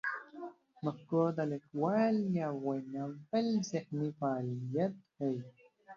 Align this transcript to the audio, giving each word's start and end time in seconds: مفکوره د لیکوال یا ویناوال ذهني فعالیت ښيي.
مفکوره 0.83 1.31
د 1.37 1.39
لیکوال 1.51 2.15
یا 2.39 2.47
ویناوال 2.65 3.47
ذهني 3.69 4.07
فعالیت 4.19 4.93
ښيي. 5.15 5.37